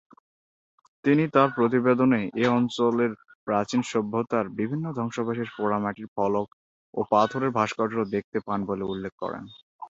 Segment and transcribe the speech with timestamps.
[1.03, 3.05] তিনিও তার প্রতিবেদনে এ অঞ্চলে
[3.47, 6.47] প্রাচীন সভ্যতার বিভিন্ন ধ্বংসাবশেষ, পোড়ামাটির ফলক
[6.93, 9.43] ও পাথরের ভাস্কর্য দেখতে পান বলে উল্লেখ করেন।